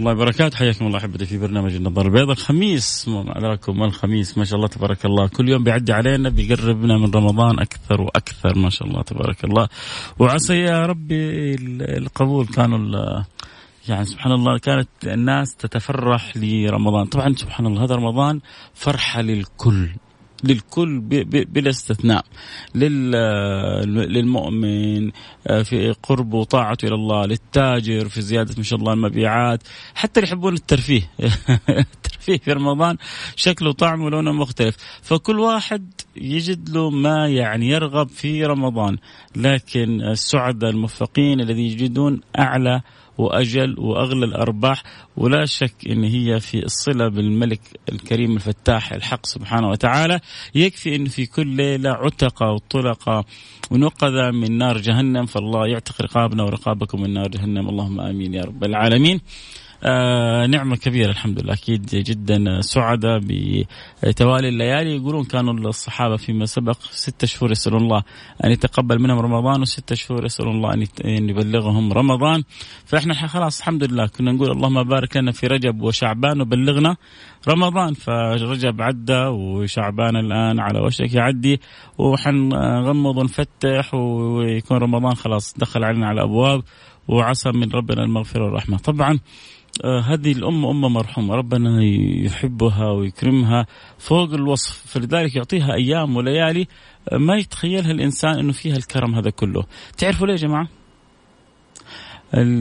[0.00, 0.56] الله وبركاته.
[0.56, 2.32] حياكم الله أحبتي في برنامج النظارة البيضاء.
[2.32, 5.28] الخميس لكم الخميس ما شاء الله تبارك الله.
[5.28, 9.68] كل يوم بيعدي علينا بيقربنا من رمضان أكثر وأكثر ما شاء الله تبارك الله.
[10.18, 11.54] وعسى يا ربي
[11.98, 12.46] القبول.
[12.46, 13.22] كانوا
[13.88, 17.06] يعني سبحان الله كانت الناس تتفرح لرمضان.
[17.06, 18.40] طبعا سبحان الله هذا رمضان
[18.74, 19.88] فرحة للكل.
[20.44, 21.00] للكل
[21.44, 22.24] بلا استثناء.
[23.84, 25.10] للمؤمن
[25.46, 29.62] آه، في قربه وطاعته إلى الله للتاجر في زيادة ما شاء الله المبيعات
[29.94, 31.10] حتى اللي يحبون الترفيه.
[31.68, 32.96] الترفيه في رمضان
[33.36, 34.76] شكله وطعمه ولونه مختلف.
[35.02, 38.98] فكل واحد يجد له ما يعني يرغب في رمضان.
[39.36, 42.82] لكن السعداء الموفقين الذي يجدون أعلى
[43.20, 44.82] وأجل وأغلى الأرباح.
[45.16, 47.60] ولا شك إن هي في الصله بالملك
[47.92, 50.20] الكريم الفتاح الحق سبحانه وتعالى.
[50.54, 53.24] يكفي إن في كل ليلة عتق وطلق
[53.70, 55.26] ونقذ من نار جهنم.
[55.26, 57.68] فالله يعتق رقابنا ورقابكم من نار جهنم.
[57.68, 59.20] اللهم آمين يا رب العالمين.
[59.84, 63.20] آه نعمة كبيرة الحمد لله أكيد جدا سعداء
[64.02, 64.96] بتوالي الليالي.
[64.96, 68.02] يقولون كانوا الصحابة فيما سبق ستة شهور يسألون الله
[68.44, 72.42] أن يتقبل منهم رمضان وستة شهور يسألون الله أن يبلغهم رمضان.
[72.84, 76.96] فإحنا خلاص الحمد لله كنا نقول اللهم بارك لنا في رجب وشعبان وبلغنا
[77.48, 77.94] رمضان.
[77.94, 81.60] فرجب عدى وشعبان الآن على وشك يعدي
[81.98, 86.62] وحنغمض ونفتح ويكون رمضان خلاص دخل علينا على الأبواب
[87.08, 88.78] وعسى من ربنا المغفرة والرحمة.
[88.78, 89.18] طبعا
[89.84, 91.82] هذه الأمة أمة مرحومة ربنا
[92.24, 93.66] يحبها ويكرمها
[93.98, 96.66] فوق الوصف فلذلك يعطيها أيام وليالي
[97.12, 99.64] آه، ما يتخيلها الإنسان أنه فيها الكرم هذا كله.
[99.98, 100.68] تعرفوا ليه يا جماعة؟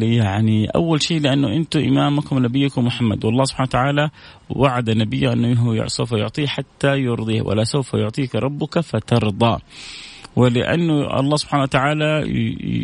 [0.01, 4.09] يعني أول شيء لأنه أنتم إمامكم ونبيكم محمد والله سبحانه وتعالى
[4.49, 9.59] وعد نبيه أنه سوف يعطيه حتى يرضيه ولا سوف يعطيك ربك فترضى.
[10.35, 12.23] ولأنه الله سبحانه وتعالى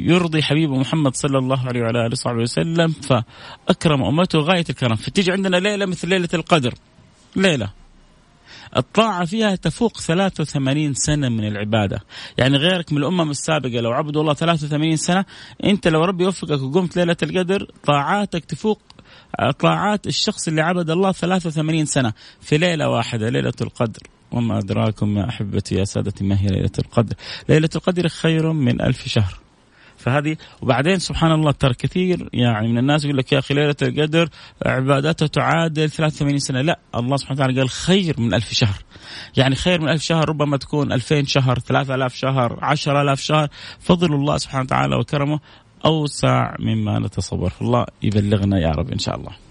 [0.07, 4.95] يرضي حبيبه محمد صلى الله عليه وعلى آله وصحبه وسلم فأكرم أمته غاية الكرم.
[4.95, 6.73] فتيجي عندنا ليلة مثل ليلة القدر.
[7.35, 7.69] ليلة.
[8.77, 12.03] الطاعة فيها تفوق 83 سنة من العبادة.
[12.37, 15.25] يعني غيرك من الأمم السابقة لو عبدوا الله 83 سنة
[15.63, 18.81] أنت لو ربي يوفقك وقمت ليلة القدر طاعاتك تفوق
[19.59, 24.01] طاعات الشخص اللي عبد الله 83 سنة في ليلة واحدة ليلة القدر.
[24.35, 27.15] وما أدراكم يا أحبتي يا سادتي ما هي ليلة القدر؟
[27.49, 29.39] ليلة القدر خير من ألف شهر.
[29.97, 34.29] فهذه وبعدين سبحان الله ترى كثير يعني من الناس يقول لك يا أخي ليلة القدر
[34.65, 36.61] عبادتها تعادل 83 سنة.
[36.61, 38.83] لا الله سبحانه وتعالى قال خير من ألف شهر.
[39.37, 43.47] يعني خير من ألف شهر ربما تكون 2000 شهر 3000 شهر 10000 شهر.
[43.79, 45.39] فضل الله سبحانه وتعالى وكرمه
[45.85, 47.53] أوسع مما نتصور.
[47.61, 49.44] الله يبلغنا يا رب إن شاء الله.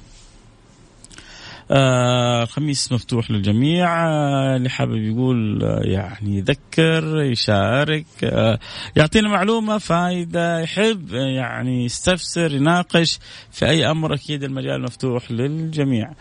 [1.71, 4.07] الخميس مفتوح للجميع.
[4.07, 8.59] آه اللي حابب يقول آه يعني يذكر يشارك آه
[8.97, 13.19] يعطينا معلومة فائدة يحب آه، يعني يستفسر يناقش
[13.51, 16.09] في أي أمر أكيد المجال مفتوح للجميع.
[16.09, 16.15] آه،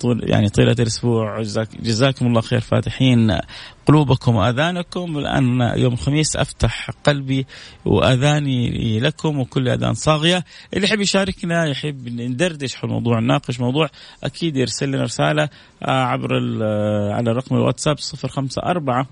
[0.00, 1.42] طول يعني طيلة الأسبوع.
[1.42, 3.38] جزاك جزاكم الله خير فاتحين
[3.86, 5.18] قلوبكم وأذانكم.
[5.18, 7.46] الآن يوم الخميس أفتح قلبي
[7.84, 10.44] وأذاني لكم وكل أذان صاغية.
[10.74, 13.88] اللي يحب يشاركنا يحب ندردش حول موضوع نناقش موضوع
[14.24, 15.48] أكيد يرسل لنا رسالة
[15.82, 19.06] آه، عبر آه، على رقم الواتساب 054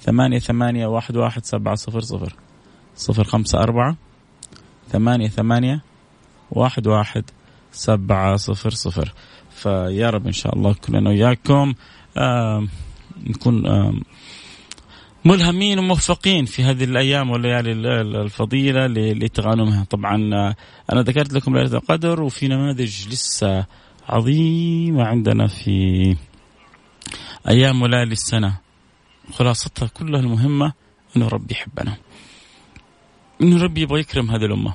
[0.00, 2.34] ثمانية ثمانية واحد واحد سبعة صفر صفر.
[2.96, 3.96] صفر خمسة أربعة
[4.88, 5.82] ثمانية ثمانية
[6.50, 7.24] واحد واحد
[7.72, 9.12] سبعة صفر صفر.
[9.50, 11.74] فيا رب إن شاء الله كلنا وياكم
[13.26, 13.66] نكون
[15.24, 17.72] ملهمين وموفقين في هذه الأيام والليالي
[18.22, 20.56] الفضيلة لتغانمها طبعا آه،
[20.92, 23.66] أنا ذكرت لكم ليلة القدر وفي نماذج لسه
[24.08, 26.16] عظيمة عندنا في
[27.48, 28.54] أيام وليالي السنة.
[29.32, 30.72] خلاصتها كلها المهمة
[31.16, 31.96] إنه ربي يحبنا.
[33.42, 34.74] إنه ربي يبغى يكرم هذه الأمة.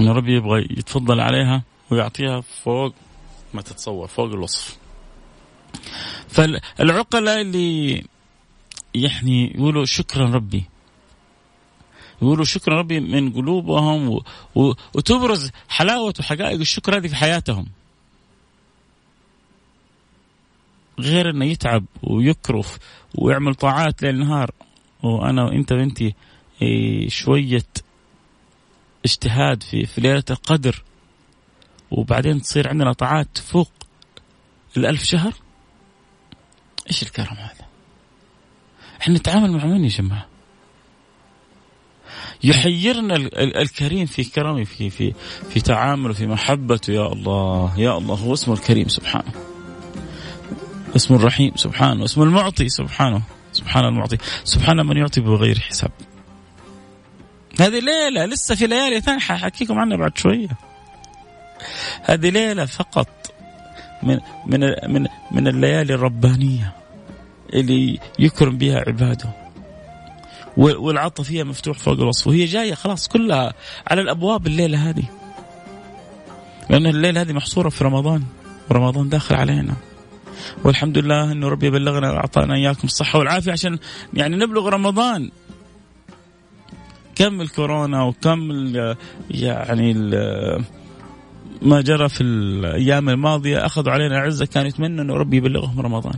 [0.00, 1.62] إنه ربي يبغى يتفضل عليها.
[1.90, 2.94] ويعطيها فوق
[3.54, 4.76] ما تتصور فوق الوصف.
[6.28, 8.04] فالعقلاء اللي
[8.94, 10.64] يعني يقولوا شكرا ربي.
[12.22, 14.22] يقولوا شكرا ربي من قلوبهم و...
[14.54, 14.72] و...
[14.94, 17.66] وتبرز حلاوة وحقائق الشكر هذه في حياتهم.
[20.98, 22.78] غير إنه يتعب ويكرف
[23.14, 24.50] ويعمل طاعات ليل نهار.
[25.02, 26.14] وأنا وأنت وأنتي
[26.62, 27.66] إيه، شوية
[29.04, 30.82] اجتهاد في في ليلة القدر.
[31.98, 33.70] وبعدين تصير عندنا طاعات تفوق
[34.76, 35.32] الألف شهر؟
[36.90, 37.66] إيش الكرم هذا؟
[39.00, 40.26] إحنا نتعامل مع من يا جماعة؟
[42.44, 45.14] يحيرنا الكريم في كرمه في في
[45.50, 46.92] في تعامله في محبته.
[46.92, 49.32] يا الله يا الله هو اسمه الكريم سبحانه.
[50.96, 52.04] اسمه الرحيم سبحانه.
[52.04, 53.22] اسمه المعطي سبحانه.
[53.52, 54.16] سبحان المعطي.
[54.44, 55.90] سبحان من يعطي بغير حساب.
[57.60, 60.48] هذه ليلة لسه في ليالي ثانية حاحكيكم عنها بعد شوية.
[62.04, 63.08] هذه ليلة فقط
[64.02, 66.72] من من من من الليالي الربانية
[67.54, 69.30] اللي يكرم بها عباده.
[70.56, 73.54] والعطف فيها مفتوح فوق الوصف وهي جاية خلاص كلها
[73.86, 75.04] على الأبواب الليلة هذه.
[76.70, 78.22] لأن الليلة هذه محصورة في رمضان
[78.70, 79.74] ورمضان داخل علينا.
[80.64, 83.78] والحمد لله إنه ربي بلغنا اعطانا إياكم الصحة والعافية عشان
[84.14, 85.30] يعني نبلغ رمضان.
[87.14, 88.50] كم الكورونا وكم
[89.30, 89.92] يعني
[91.64, 96.14] ما جرى في الأيام الماضية أخذوا علينا عزة كانوا يتمنوا انه ربي يبلغهم رمضان.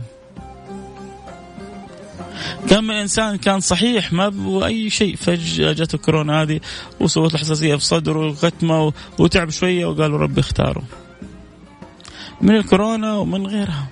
[2.69, 6.59] كم من إنسان كان صحيح ما باي شيء فجأة جته كورونا هذه
[6.99, 10.83] وسوت له حساسية في صدره وختمه وتعب شوية وقالوا ربي اختاره.
[12.41, 13.87] من الكورونا ومن غيرها.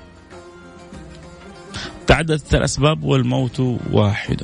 [2.08, 3.60] تعددت الاسباب والموت
[3.92, 4.42] واحد.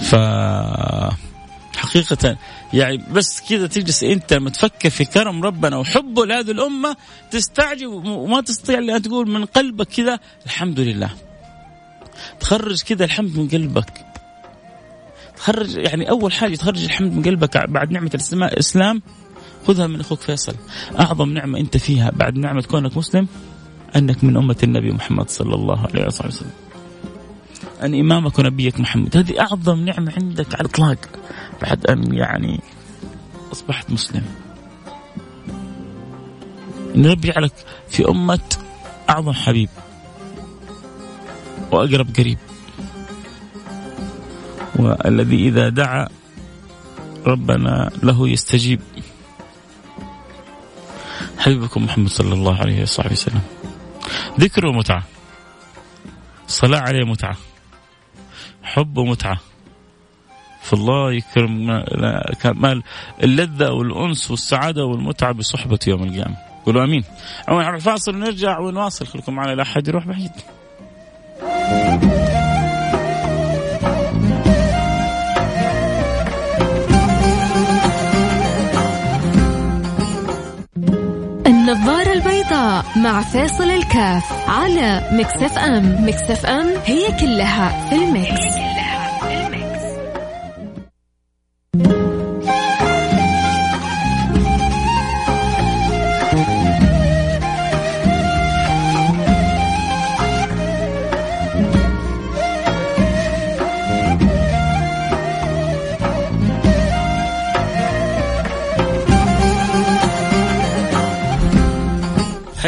[0.00, 0.14] ف
[1.86, 2.36] حقيقة
[2.72, 6.96] يعني بس كذا تجلس أنت لما تفكر في كرم ربنا وحبه لهذه الأمة
[7.30, 11.10] تستعجب وما تستطيع أن تقول من قلبك كذا الحمد لله.
[12.40, 14.06] تخرج كذا الحمد من قلبك.
[15.36, 19.02] تخرج يعني أول حاجة تخرج الحمد من قلبك بعد نعمة الإسلام
[19.66, 20.54] خذها من أخوك فيصل.
[21.00, 23.28] أعظم نعمة أنت فيها بعد نعمة كونك مسلم
[23.96, 26.50] أنك من أمة النبي محمد صلى الله عليه وسلم.
[27.82, 30.98] أن إمامك ونبيك محمد هذه أعظم نعمة عندك على الإطلاق
[31.62, 32.60] بعد أن يعني
[33.52, 34.24] أصبحت مسلم.
[36.96, 37.52] أن ربي يجعلك
[37.88, 38.40] في أمة
[39.10, 39.68] أعظم حبيب
[41.72, 42.38] وأقرب قريب.
[44.76, 46.08] والذي إذا دعا
[47.26, 48.80] ربنا له يستجيب.
[51.38, 53.42] حبيبكم محمد صلى الله عليه وصحبه وسلم.
[54.40, 55.02] ذكر ومتعة
[56.46, 57.36] صلاة عليه متعة.
[58.62, 59.40] حب ومتعة
[60.66, 61.84] فالله يكرم
[62.42, 62.82] كمال
[63.22, 66.36] اللذة والأنس والسعادة والمتعة بصحبة يوم القيامة.
[66.66, 67.04] قولوا أمين.
[67.48, 69.54] عموما فاصل ونرجع ونواصل خليكم معنا.
[69.54, 70.32] لا أحد يروح بعيد.
[81.46, 86.06] النظارة البيضاء مع فاصل الكاف على Mix FM.
[86.08, 88.75] Mix FM هي كلها في ال Mix.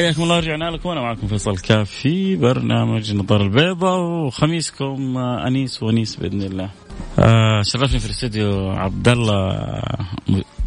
[0.08, 6.16] حياكم الله رجعنا لكم وأنا معكم فيصل كاف في برنامج النظاره البيضاء وخميسكم أنيس ونيس
[6.16, 6.70] بإذن الله.
[7.18, 9.82] آه شرفني في الاستوديو عبد الله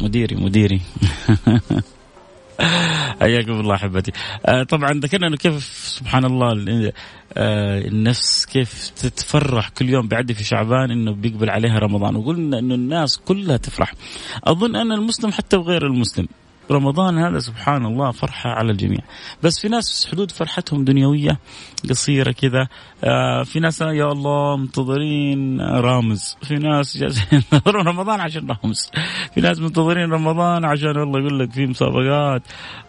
[0.00, 0.80] مديري مديري
[3.20, 4.12] حياكم الله أحبتي.
[4.46, 5.64] آه طبعا ذكرنا إنه كيف
[5.98, 6.52] سبحان الله
[7.36, 12.74] آه النفس كيف تتفرح كل يوم بيعدي في شعبان إنه بيقبل عليها رمضان وقلنا إنه
[12.74, 13.94] الناس كلها تفرح.
[14.44, 16.28] أظن أن المسلم حتى وغير المسلم
[16.72, 19.00] رمضان هذا سبحان الله فرحة على الجميع.
[19.42, 21.38] بس في ناس حدود فرحتهم دنيوية
[21.90, 22.68] قصيرة كذا.
[23.04, 26.36] آه في ناس يا الله منتظرين رامز.
[26.42, 26.96] في ناس
[27.32, 28.90] ينتظرون رمضان عشان رامز.
[29.34, 32.42] في ناس منتظرين رمضان عشان والله يقول لك في مسابقات.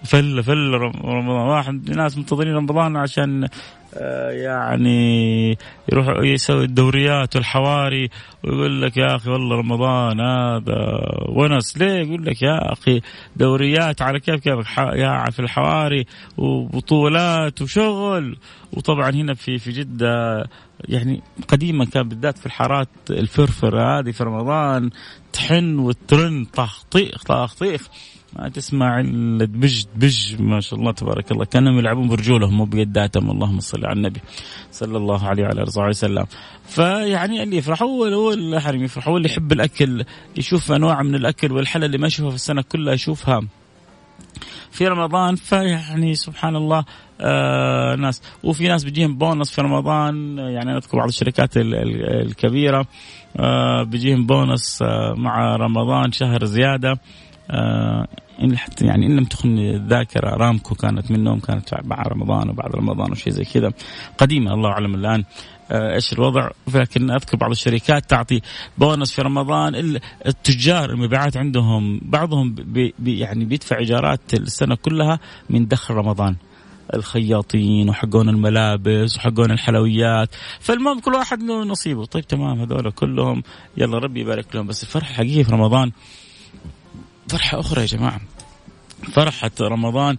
[0.06, 0.72] فل فل
[1.04, 1.28] رمضان.
[1.28, 3.48] واحد ناس منتظرين رمضان عشان
[4.32, 5.58] يعني
[5.92, 8.10] يروح يسوي الدوريات والحواري
[8.44, 11.78] ويقول لك يا أخي والله رمضان هذا ونس.
[11.78, 13.02] ليه؟ يقول لك يا أخي
[13.36, 16.06] دوريات على كيف كيفك يا في الحواري
[16.38, 18.38] وبطولات وشغل.
[18.74, 20.44] وطبعا هنا في في جدة
[20.90, 24.90] يعني قديما كان بالذات في الحارات الفرفر هذه في رمضان
[25.34, 27.88] تحن وترن طخ طيخ طخ طيخ
[28.36, 31.46] ما تسمع إلا دبج دبج ما شاء الله تبارك الله.
[31.46, 34.20] كانهم يلعبون برجولهم مو بيداتهم اللهم صل على النبي
[34.72, 36.26] صلى الله عليه وعلى آله وسلم.
[36.66, 40.06] فيعني اللي يفرح هو هو الحريم يفرح هو اللي يحب الأكل
[40.38, 43.42] يشوف أنواع من الأكل والحلا اللي ما يشوفها في السنة كلها يشوفها
[44.72, 45.36] في رمضان.
[45.36, 46.86] فيعني سبحان الله
[47.22, 48.22] آه ناس.
[48.44, 50.38] وفي ناس بيجيهم بونص في رمضان.
[50.38, 52.86] يعني أنا أذكر بعض الشركات الكبيرة
[53.38, 57.00] آه بيجيهم بونص آه مع رمضان شهر زيادة.
[57.52, 58.08] آه
[58.42, 63.12] إن حتى يعني إن لم تخن الذاكرة رامكو كانت منهم كانت مع رمضان وبعد رمضان
[63.12, 63.74] وشيء زي كذا.
[64.18, 65.24] قديمة الله أعلم الآن
[65.72, 66.50] آه، إيش الوضع.
[66.74, 68.42] لكن أذكر بعض الشركات تعطي
[68.78, 72.56] بونص في رمضان التجار المبيعات عندهم بعضهم
[73.00, 76.36] بي يعني بيدفع إيجارات السنة كلها من دخل رمضان.
[76.94, 80.30] الخياطين وحقون الملابس وحقون الحلويات.
[80.60, 82.06] فالمهم كل واحد له نصيبه.
[82.06, 83.44] طيب تمام هذول كلهم
[83.78, 84.68] يلا ربي يبارك لهم.
[84.68, 85.92] بس الفرحة الحقيقية في رمضان
[87.30, 88.22] فرحة أخرى يا جماعة.
[89.14, 90.18] فرحة رمضان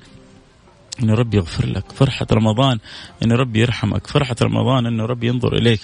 [1.02, 1.92] إن ربي يغفر لك.
[1.92, 2.78] فرحة رمضان
[3.22, 4.06] إن ربي يرحمك.
[4.06, 5.80] فرحة رمضان إن ربي ينظر إليك.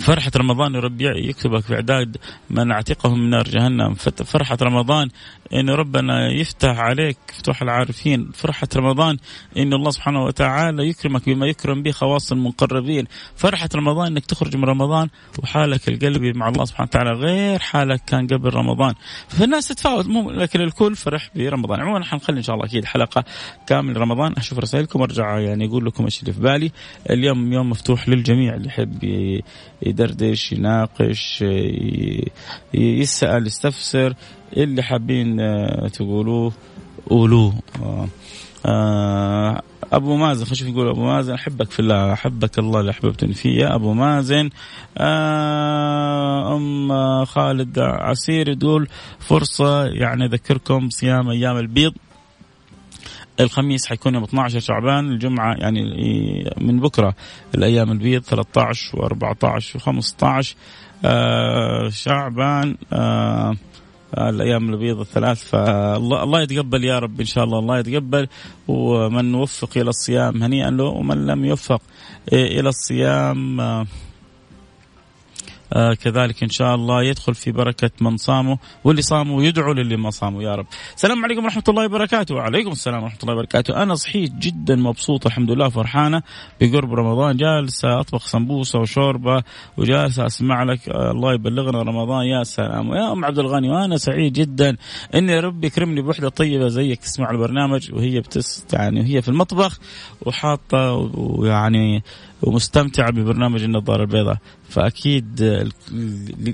[0.00, 2.16] فرحة رمضان ربي يكتبك في إعداد
[2.50, 3.94] من أعتقهم من نار جهنم.
[4.24, 5.08] فرحة رمضان
[5.54, 8.30] أن ربنا يفتح عليك فتوح العارفين.
[8.34, 9.16] فرحة رمضان
[9.56, 13.04] أن الله سبحانه وتعالى يكرمك بما يكرم به خواص المقربين.
[13.36, 18.26] فرحة رمضان أنك تخرج من رمضان وحالك القلبي مع الله سبحانه وتعالى غير حالك كان
[18.26, 18.94] قبل رمضان.
[19.28, 21.80] فالناس تتفاوت لكن الكل فرح برمضان.
[21.80, 23.24] عموما حنخلي إن شاء الله أكيد حلقة
[23.66, 24.34] كامل رمضان.
[24.36, 26.72] أشوف رسائلكم وأرجع يعني أقول لكم إيش اللي في بالي.
[27.10, 29.04] اليوم يوم مفتوح للجميع اللي يحب
[29.90, 31.44] يدردش يناقش
[32.74, 34.14] يسأل يستفسر
[34.56, 36.52] اللي حابين آه، تقولوه
[37.10, 37.54] قولوه.
[37.82, 38.08] آه،
[38.66, 43.60] آه، أبو مازن نشوف يقول أبو مازن أحبك في الله أحبك الله اللي أحببتني فيه.
[43.62, 44.50] يا أبو مازن
[46.56, 51.92] أم خالد عسير تقول فرصة يعني أذكركم صيام أيام البيض.
[53.40, 55.82] الخميس حيكون يوم 12 شعبان الجمعة يعني
[56.60, 57.14] من بكرة
[57.54, 60.54] الأيام البيض 13 و14 و15
[61.04, 63.56] آه شعبان آه
[64.18, 68.28] الأيام البيض الثلاث فالله الله يتقبل يا رب إن شاء الله الله يتقبل.
[68.68, 71.82] ومن وفق إلى الصيام هنيئا له ومن لم يوفق
[72.32, 73.60] إلى الصيام
[75.72, 80.10] آه كذلك إن شاء الله يدخل في بركة من صاموا واللي صاموا يدعو للي ما
[80.10, 80.66] صاموا يا رب.
[80.96, 85.50] السلام عليكم ورحمة الله وبركاته، وعليكم السلام ورحمة الله وبركاته، أنا صحيت جدا مبسوط الحمد
[85.50, 86.22] لله فرحانة.
[86.60, 89.42] بقرب رمضان جالسة أطبخ سمبوسة وشوربة
[89.76, 92.26] وجالسة أسمع لك آه الله يبلغنا رمضان.
[92.26, 92.88] يا سلام.
[92.88, 94.76] ويا أم عبد الغني وأنا سعيد جدا
[95.14, 97.00] اني ربي يكرمني بوحدة طيبة زيك.
[97.00, 99.78] تسمع البرنامج وهي بتس يعني وهي في المطبخ
[100.26, 102.02] وحاطة ويعني
[102.42, 104.36] ومستمتعة ببرنامج النظارة البيضاء.
[104.70, 105.40] فأكيد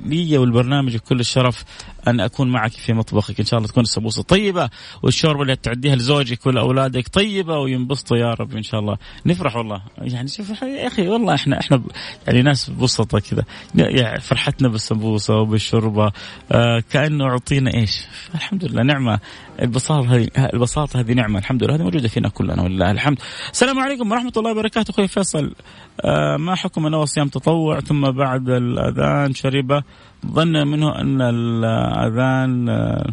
[0.07, 1.65] لي والبرنامج كل الشرف
[2.09, 3.41] أن أكون معك في مطبخك.
[3.41, 4.71] إن شاء الله تكون السمبوسه طيبة
[5.03, 8.97] والشوربة اللي تعديها لزوجك ولأولادك طيبة وينبسطوا يا رب إن شاء الله.
[9.27, 9.83] نفرح والله.
[9.99, 11.83] يعني شوف يا أخي والله إحنا إحنا
[12.27, 13.45] يعني ناس بسطة كذا.
[13.75, 16.13] يعني فرحتنا بالسمبوسه وبالشوربة.
[16.53, 19.21] آه كأنه أعطينا إيش؟ الحمد لله نعمة.
[19.63, 21.39] البساطه هذه البساطه هذه نعمة.
[21.39, 23.19] الحمد لله هذه موجودة فينا كلنا ولله الحمد.
[23.53, 25.55] السلام عليكم ورحمة الله وبركاته أخوي فيصل.
[26.01, 29.83] آه ما حكم أنه صيام تطوع ثم بعد الأذان شرب
[30.27, 33.07] ظن منه أن الأذان آه،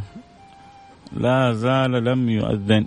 [1.17, 2.85] لا زال لم يؤذن.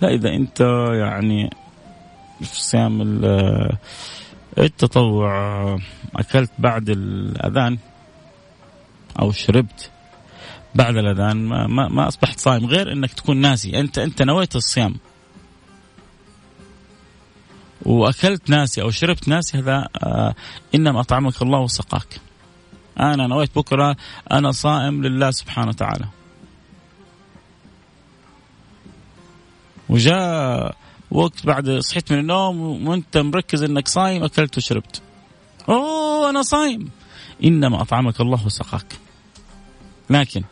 [0.00, 0.60] لا إذا أنت
[0.92, 1.50] يعني
[2.40, 3.78] في صيام آه،
[4.58, 5.32] التطوع
[6.16, 7.78] أكلت بعد الأذان
[9.20, 9.90] أو شربت
[10.74, 13.80] بعد الأذان ما, ما, أصبحت صايم غير إنك تكون ناسي.
[13.80, 14.94] أنت أنت نويت الصيام.
[17.86, 20.34] وأكلت ناسي أو شربت ناسي هذا آه
[20.74, 22.20] إنما أطعمك الله وسقاك.
[23.00, 23.96] أنا نويت بكرة
[24.32, 26.08] أنا صائم لله سبحانه وتعالى.
[29.88, 30.76] وجاء
[31.10, 35.02] وقت بعد صحيت من النوم وأنت مركز إنك صايم أكلت وشربت.
[35.68, 36.90] أوه أنا صايم.
[37.44, 38.96] إنما أطعمك الله وسقاك.
[40.10, 40.44] لكن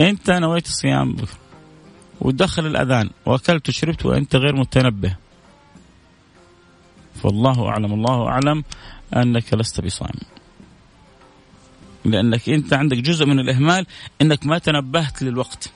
[0.00, 1.38] أنت نويت الصيام بكرة
[2.20, 5.16] ودخل الأذان وأكلت وشربت وأنت غير متنبه.
[7.24, 8.64] فالله أعلم الله أعلم
[9.16, 10.20] أنك لست بصائم.
[12.04, 13.86] لأنك أنت عندك جزء من الإهمال
[14.20, 15.72] أنك ما تنبهت للوقت.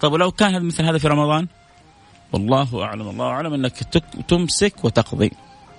[0.00, 1.46] طب ولو كان مثل هذا في رمضان؟
[2.32, 3.72] والله أعلم الله أعلم أنك
[4.28, 5.30] تمسك وتقضي.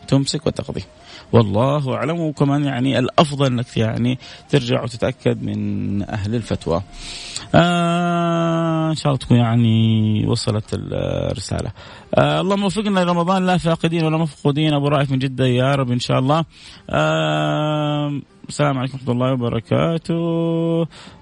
[0.08, 0.84] تمسك وتقضي.
[1.32, 2.20] والله أعلم.
[2.20, 6.82] وكمان يعني الأفضل أنك يعني ترجع وتتأكد من أهل الفتوى.
[7.56, 11.72] آه إن شاء الله تكون يعني وصلت الرسالة.
[12.16, 13.46] آه اللهم وفقنا لرمضان.
[13.46, 14.74] لا فاقدين ولا مفقودين.
[14.74, 16.46] أبو رائف من جدة يا رب إن شاء الله.
[16.90, 20.16] آه السلام عليكم ورحمة الله وبركاته.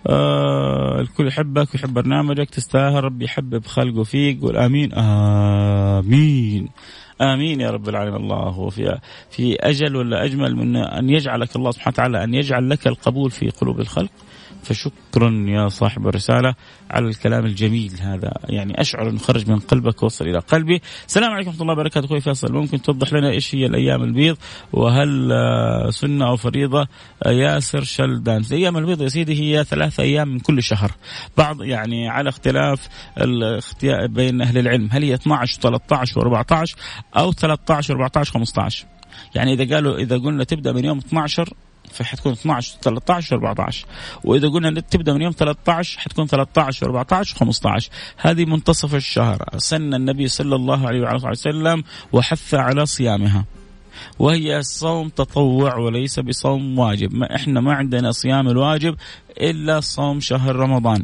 [0.08, 2.50] آه الكل يحبك ويحب برنامجك.
[2.50, 3.04] تستاهل.
[3.04, 4.42] ربي يحبب خلقه فيك.
[4.42, 4.94] قول آمين.
[4.94, 6.70] آمين.
[7.22, 8.22] آمين يا رب العالمين.
[8.22, 9.00] الله في
[9.30, 13.50] في أجل ولا أجمل من أن يجعلك الله سبحانه وتعالى أن يجعل لك القبول في
[13.50, 14.10] قلوب الخلق.
[14.64, 16.56] فشكرا يا صاحب الرسالة
[16.92, 18.32] على الكلام الجميل هذا.
[18.44, 20.82] يعني أشعر أنه خرج من قلبك وصل إلى قلبي.
[21.08, 22.06] السلام عليكم ورحمة الله وبركاته.
[22.06, 24.38] أخوي فيصل ممكن توضح لنا إيش هي الأيام البيض؟
[24.74, 26.88] وهل آه، سنة أو فريضة؟
[27.26, 28.44] آه، ياسر شلدان.
[28.52, 30.92] أيام البيض يا سيدي هي ثلاثة أيام من كل شهر.
[31.38, 32.88] بعض يعني على اختلاف
[33.18, 36.76] الاختيار بين أهل العلم هل هي 12 و13 و14
[37.18, 38.86] أو 13 و14 15
[39.36, 41.54] يعني إذا قالوا إذا قلنا تبدأ من يوم 12
[41.90, 43.86] فحتكون 12 13 14
[44.24, 49.46] وإذا قلنا تبدأ من يوم 13 حتكون 13 14 و15 هذه منتصف الشهر.
[49.58, 53.46] سن النبي صلى الله عليه وعلى وسلم وحث على صيامها.
[54.20, 57.14] وهي صوم تطوع وليس بصوم واجب.
[57.14, 58.96] ما إحنا ما عندنا صيام الواجب
[59.42, 61.04] إلا صوم شهر رمضان.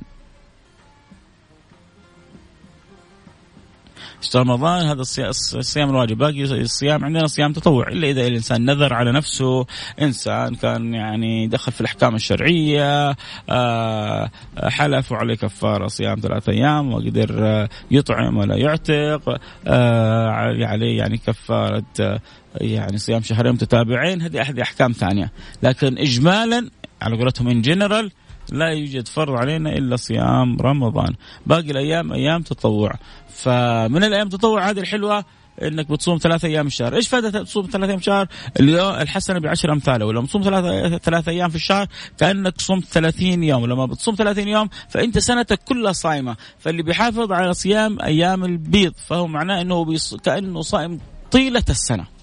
[4.36, 6.18] رمضان هذا الصيام الواجب.
[6.18, 9.66] باقي الصيام عندنا صيام تطوع إلا إذا الإنسان نذر على نفسه
[10.02, 13.16] إنسان كان يعني دخل في الأحكام الشرعية
[13.50, 14.30] آه،
[14.64, 20.30] حلف عليه كفارة صيام ثلاثة أيام وقدر يطعم ولا يعتق آه،
[20.66, 22.20] عليه يعني كفارة
[22.62, 24.22] يعني صيام شهرين متتابعين.
[24.22, 25.32] هذه احد أحكام ثانية.
[25.64, 26.70] لكن اجمالا
[27.02, 28.12] على قولتهم ان جنرال
[28.52, 31.14] لا يوجد فرض علينا إلا صيام رمضان.
[31.46, 32.92] باقي الأيام أيام تطوع.
[33.30, 35.26] فمن الأيام التطوع هذه الحلوة
[35.62, 38.28] إنك بتصوم ثلاثة أيام الشهر، إيش فائدة تصوم ثلاثة أيام الشهر؟
[38.60, 41.88] اليوم الحسنة بعشر أمثالة، ولما تصوم ثلاثة ثلاثة أيام في الشهر
[42.18, 47.54] كأنك صمت 30 يوم، ولما بتصوم 30 يوم فأنت سنتك كلها صايمه، فاللي بيحافظ على
[47.54, 50.16] صيام أيام البيض فهو معناه إنه بيص...
[50.16, 51.00] كأنه صائم
[51.32, 52.15] طيلة السنة.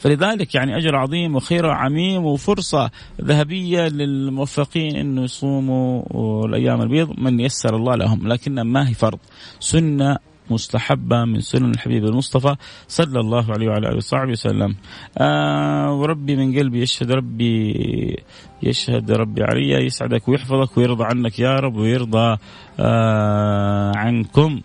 [0.00, 2.90] فلذلك يعني أجر عظيم وخير عميم وفرصة
[3.20, 6.02] ذهبية للموفقين انه يصوموا
[6.46, 7.20] الأيام البيض.
[7.20, 9.18] من يسر الله لهم لكن ما هي فرض.
[9.60, 10.16] سنة
[10.50, 12.56] مستحبة من سنن الحبيب المصطفى
[12.88, 14.76] صلى الله عليه وعلى آله وصحبه وسلم.
[15.18, 17.74] آه وربي من قلبي يشهد ربي
[18.62, 22.36] يشهد ربي علي يسعدك ويحفظك ويرضى عنك يا رب ويرضى
[22.80, 24.60] آه عنكم.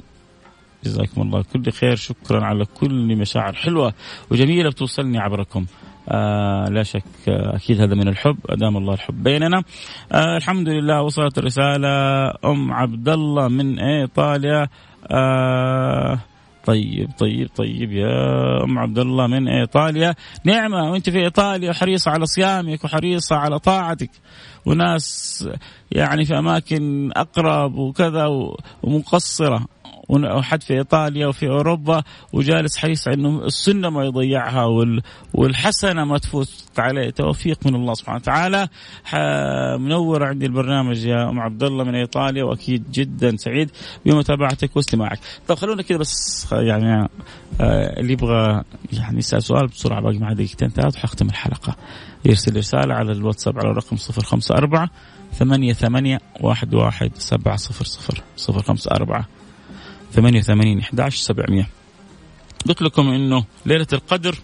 [0.86, 1.44] جزاكم الله.
[1.54, 3.94] كل خير شكرا على كل مشاعر حلوة
[4.32, 5.65] وجميلة بتوصلني عبركم.
[6.10, 8.38] آه لا شك آه أكيد هذا من الحب.
[8.50, 9.63] أدام الله الحب بيننا.
[10.12, 11.89] آه الحمد لله وصلت الرساله
[12.46, 14.68] أم عبد الله من إيطاليا.
[15.12, 16.20] آه
[16.65, 20.15] طيب طيب طيب يا أم عبد الله من إيطاليا.
[20.46, 24.10] نعمة وأنت في إيطاليا حريصة على صيامك وحريصة على طاعتك.
[24.65, 25.50] وناس
[25.91, 28.26] يعني في أماكن أقرب وكذا
[28.84, 29.65] ومقصرة.
[30.10, 34.65] وحد في إيطاليا وفي أوروبا وجالس حريص إنه السنة ما يضيعها
[35.34, 38.68] والحسنة ما تفوت عليه توفيق من الله سبحانه وتعالى
[39.80, 43.72] منور عندي البرنامج يا أم عبد الله من إيطاليا وأكيد جدا سعيد
[44.06, 45.20] بمتابعتك واستماعك.
[45.48, 47.10] طيب خلونا كذا بس يعني
[47.62, 48.63] آه، اللي يبغى
[48.94, 51.76] يعني يسأل سؤال بسرعة باقي معي دقيقتين ثلاث وحختم الحلقة.
[52.26, 54.89] يرسل رسالة على الواتساب على الرقم 054
[55.34, 59.26] ثمانية ثمانية واحد واحد سبعة صفر صفر صفر خمسة أربعة
[60.15, 61.65] 88 11 700
[62.67, 64.36] قلت لكم إنه ليلة القدر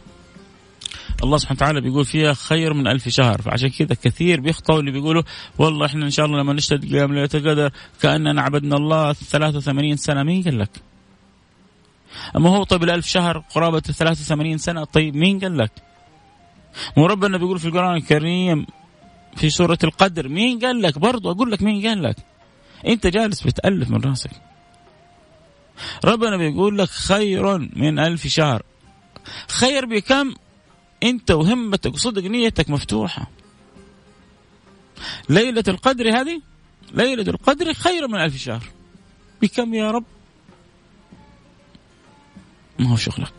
[1.23, 5.23] الله سبحانه وتعالى بيقول فيها خير من ألف شهر فعشان كذا كثير بيخطئوا اللي بيقولوا
[5.57, 10.23] والله إحنا إن شاء الله لما نشتد قيام ليلة القدر كأننا عبدنا الله 83 سنة
[10.23, 10.69] مين قال لك؟
[12.35, 15.71] أما هو طيب الألف شهر قرابة 83 سنة طيب مين قال لك؟
[16.97, 18.65] مو ربنا بيقول في القرآن الكريم
[19.35, 22.15] في سورة القدر مين قال لك؟ برضو أقول لك مين قال لك؟
[22.87, 24.31] أنت جالس بتألف من راسك
[26.05, 28.63] ربنا بيقول لك خير من ألف شهر.
[29.47, 30.33] خير بكم؟
[31.03, 33.31] أنت وهمتك وصدق نيتك مفتوحة.
[35.29, 36.41] ليلة القدر هذه
[36.93, 38.63] ليلة القدر خير من ألف شهر.
[39.41, 40.03] بكم يا رب؟
[42.79, 43.33] ما هو شغلك.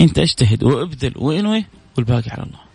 [0.00, 1.64] انت اجتهد وابذل وانوي
[1.96, 2.71] والباقي على الله.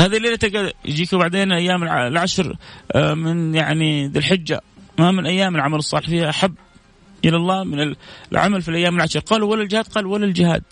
[0.00, 2.56] هذه ليلة يجيك بعدين أيام العشر
[2.92, 4.60] آه، من يعني ذي الحجة.
[4.98, 6.54] ما من أيام العمل الصالح فيها احب
[7.24, 7.94] إلى الله من
[8.32, 9.20] العمل في الأيام العشر.
[9.20, 10.62] قالوا ولا الجهاد؟ قال ولا الجهاد.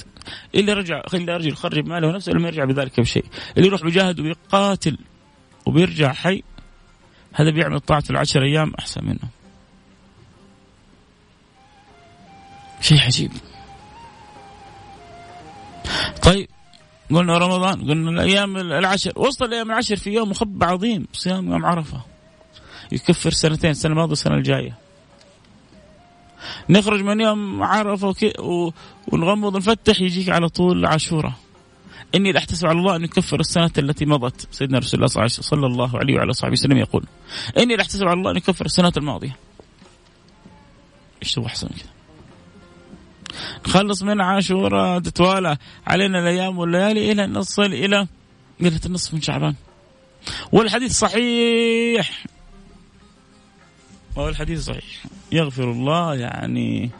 [0.54, 3.24] اللي رجع خلي رجل يخرج ماله ونفسه لم يرجع بذلك بشيء.
[3.56, 4.98] اللي يروح بيجاهد ويقاتل
[5.66, 6.42] وبيرجع حي
[7.32, 9.28] هذا بيعمل طاعة العشر أيام أحسن منه
[12.80, 13.30] شيء عجيب.
[16.22, 16.48] طيب.
[17.10, 22.00] قلنا رمضان قلنا الأيام العشر وسط الأيام العشر في يوم مخبى عظيم صيام يوم عرفة.
[22.92, 24.78] يكفر سنتين السنة الماضية والسنة الجاية.
[26.68, 28.32] نخرج من يوم عرفة
[29.12, 31.36] ونغمض ونفتح يجيك على طول عاشورة.
[32.14, 34.48] إني لاحتسب على الله أن يكفر السنة التي مضت.
[34.50, 37.04] سيدنا رسول الله صلى الله عليه وعلى صحبه وسلم يقول
[37.58, 39.36] إني لاحتسب على الله أن يكفر السنة الماضية.
[41.22, 41.97] إيش تبغى أحسن كذا
[43.66, 48.06] نخلص من عاشوراء تتوالى علينا الأيام والليالي إلى ان نصل إلى
[48.60, 49.54] ليلة النصف من شعبان.
[50.52, 52.24] والحديث صحيح.
[54.16, 55.04] وهو الحديث صحيح.
[55.32, 56.90] يغفر الله يعني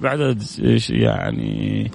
[0.00, 0.42] بعد
[0.90, 1.90] يعني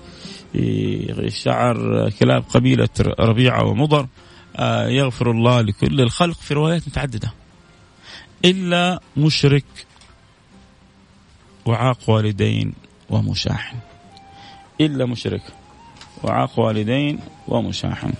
[1.27, 2.89] شعر كلاب قبيلة
[3.19, 4.07] ربيعة ومضر
[4.55, 7.33] آه، يغفر الله لكل الخلق في روايات متعددة.
[8.45, 9.65] إلا مشرك
[11.65, 12.73] وعاق والدين.
[13.11, 13.77] ومشاحن
[14.81, 15.41] إلا مشرك.
[16.23, 18.13] وعاق والدين ومشاحن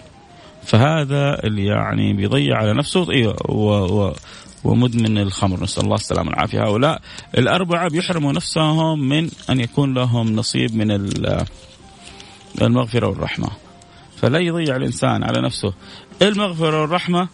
[0.64, 3.12] فهذا اللي يعني بيضيع على نفسه.
[3.12, 4.14] أيوه و و
[4.64, 5.64] ومدمن الخمر.
[5.64, 6.64] نسأل الله السلامة والعافية.
[6.64, 7.02] هؤلاء
[7.38, 10.92] الأربعة بيحرموا نفسهم من أن يكون لهم نصيب من
[12.62, 13.50] المغفرة والرحمة.
[14.18, 15.74] فلا يضيع الإنسان على نفسه.
[16.22, 17.28] المغفرة والرحمة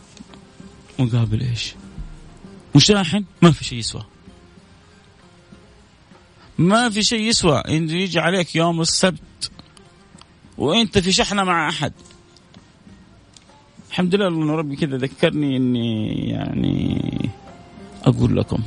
[0.99, 1.75] مقابل إيش؟
[2.75, 4.01] مشاحن ما في شيء يسوى.
[6.57, 7.57] ما في شيء يسوى.
[7.57, 9.51] ان يجي عليك يوم السبت
[10.57, 11.93] وأنت في شحنة مع أحد.
[13.89, 17.29] الحمد لله أن ربي كذا ذكرني إني يعني
[18.03, 18.63] أقول لكم.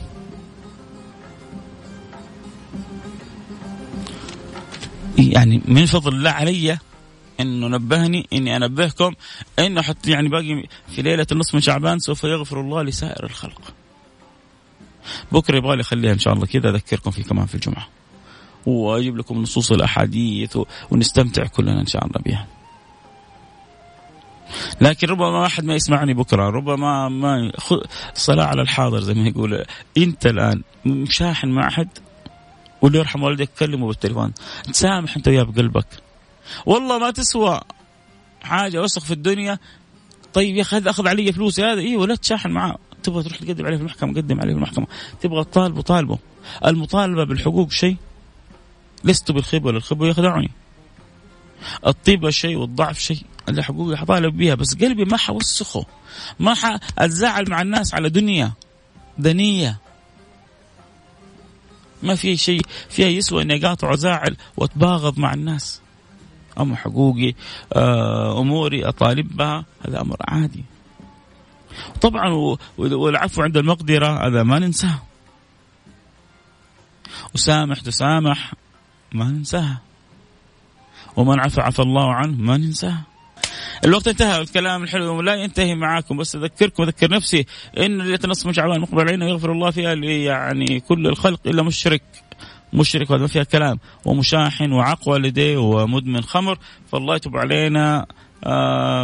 [5.18, 6.78] يعني من فضل الله علي
[7.40, 9.14] انه نبهني إني أنبهكم
[9.58, 13.74] انه حتى يعني باقي في ليلة النصف من شعبان سوف يغفر الله لسائر الخلق.
[15.32, 17.88] بكرة يبغى لي أخليها إن شاء الله كذا أذكركم فيه كمان في الجمعة.
[18.66, 20.58] وأجيب لكم نصوص الأحاديث
[20.90, 22.46] ونستمتع كلنا إن شاء الله بها.
[24.80, 27.52] لكن ربما أحد ما يسمعني بكرة ربما ما
[28.14, 29.64] صلاة على الحاضر زي ما يقول
[29.98, 31.88] أنت الآن مشاحن مع أحد؟
[32.82, 34.32] واللي يرحم والديك كلمه بالتليفون.
[34.72, 35.86] تسامح أنت وياه بقلبك.
[36.66, 37.60] والله ما تسوى.
[38.42, 39.58] حاجة وسخ في الدنيا.
[40.32, 41.80] طيب يا أخي هذا أخذ علي فلوسي هذا.
[41.80, 42.78] إيوه لا تشاحن معاه.
[43.02, 44.86] تبغى تروح تقدم عليه في المحكمة قدم عليه في المحكمة.
[45.20, 46.18] تبغى تطالبه طالبه.
[46.66, 47.96] المطالبة بالحقوق شيء
[49.04, 50.50] لست بالخيب ولا الخيب يخدعني.
[51.86, 54.54] الطيبة شيء والضعف شيء اللي حقوقي حطالب بيها.
[54.54, 55.86] بس قلبي ما حوسخه
[56.38, 58.52] ما حأتزاعل مع الناس على دنيا
[59.18, 59.78] دنية.
[62.02, 65.80] ما في شيء فيها يسوى إني أقاطع وأزعل وأتباغض مع الناس.
[66.60, 67.34] أما حقوقي
[67.72, 70.64] آه، أموري أطالبها هذا أمر عادي.
[72.00, 75.02] طبعا والعفو عند المقدرة هذا ما ننساه.
[77.34, 78.52] وسامح تسامح
[79.12, 79.80] ما ننساها
[81.16, 82.98] ومن عفى عفى الله عنه ما ننساه.
[83.84, 87.46] الوقت انتهى الكلام الحلو لا ينتهي معاكم بس أذكركم أذكر نفسي
[87.78, 92.02] إن ليله نصف من شعبان مقبل علينا يغفر الله فيها يعني كل الخلق إلا مشرك.
[92.72, 96.58] مشرك وهذا فيها كلام ومشاحن وعق والديه ومدمن خمر
[96.92, 98.06] فالله يتوب علينا.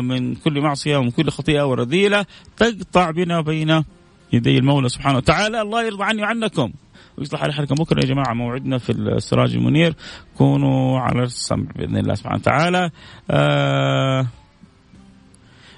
[0.03, 3.85] من كل معصية ومن كل خطيئة ورذيله تقطع بنا وبين
[4.33, 5.63] يدي المولى سبحانه وتعالى.
[5.63, 6.73] الله يرضى عني وعنكم.
[7.19, 7.75] ويصلح على حالكم.
[7.75, 9.95] بكرة يا جماعة موعدنا في السراج المنير.
[10.39, 12.91] كونوا على السمع بإذن الله سبحانه وتعالى.
[13.31, 14.27] آه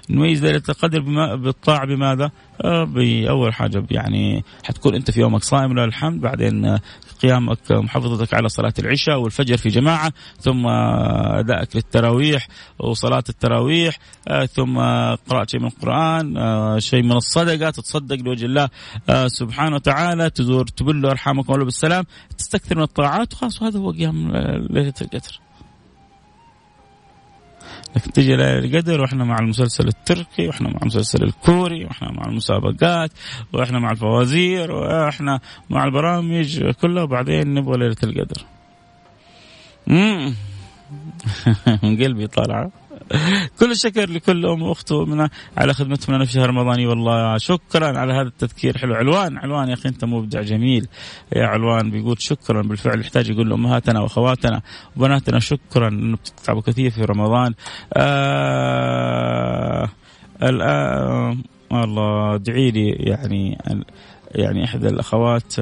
[0.09, 5.73] نميز ليلة القدر بما بالطاعة بماذا؟ آه بأول حاجة يعني حتكون أنت في يومك صائم
[5.73, 6.79] له الحمد بعدين
[7.21, 12.47] قيامك محافظتك على صلاة العشاء والفجر في جماعة ثم أدائك للتراويح
[12.79, 14.77] وصلاة التراويح آه، ثم
[15.29, 18.69] قراءة شيء من القرآن آه، شيء من الصدقة تتصدق لوجه الله
[19.09, 22.03] آه، سبحانه وتعالى تزور تبل أرحامكم بالسلام
[22.37, 24.31] تستكثر من الطاعات وخلاص هذا هو قيام
[24.69, 25.48] ليلة القدر.
[28.13, 33.11] تجي ليله القدر وإحنا مع المسلسل التركي وإحنا مع المسلسل الكوري وإحنا مع المسابقات
[33.53, 38.45] وإحنا مع الفوازير وإحنا مع البرامج كلها وبعدين نبغى ليلة القدر.
[41.83, 42.71] من قلبي طالعة
[43.59, 48.13] كل الشكر لكل أم وأخت من على خدمتهم لنا في شهر رمضاني والله شكرا على
[48.13, 48.77] هذا التذكير.
[48.77, 48.95] حلو.
[48.95, 50.87] علوان علوان يا أخي أنت مبدع جميل.
[51.35, 54.61] يا علوان بيقول شكرا بالفعل يحتاج يقول لأمهاتنا وأخواتنا
[54.95, 57.53] وبناتنا شكرا إنه بتتعبوا كثير في رمضان.
[57.93, 59.89] آه
[60.43, 63.57] الآن الله ادعي لي يعني
[64.35, 65.53] يعني إحدى الأخوات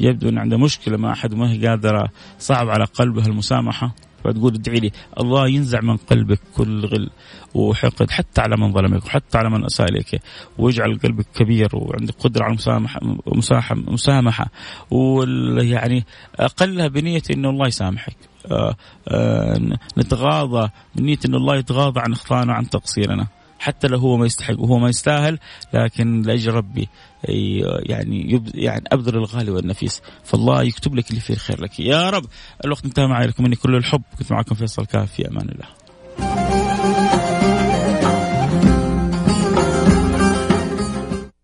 [0.00, 3.94] يبدو إن عندها مشكلة مع أحد ما هي قادرة صعب على قلبها المسامحة.
[4.24, 4.90] فتقول ادعي لي.
[5.20, 7.10] الله ينزع من قلبك كل غل
[7.54, 10.20] وحقد حتى على من ظلمك وحتى على من أساء إليك.
[10.58, 12.56] ويجعل قلبك كبير وعندك قدرة على
[13.26, 14.50] المسامحة مسامحة.
[14.90, 16.04] ويعني
[16.36, 18.16] أقلها بنية انه الله يسامحك.
[18.50, 18.76] آه
[19.08, 23.26] آه نتغاضى بنية انه الله يتغاضى عن اخطائنا وعن تقصيرنا.
[23.58, 25.38] حتى لو هو ما يستحق وهو ما يستاهل
[25.74, 26.88] لكن لأجل ربي
[27.24, 30.02] يعني يعني أبذل الغالي والنفيس.
[30.24, 31.80] فالله يكتب لك اللي فيه الخير لك.
[31.80, 32.24] يا رب
[32.64, 34.02] الوقت انتهى معي لكم مني كل الحب.
[34.18, 36.57] كنت معكم فيصل كاف في أمان الله.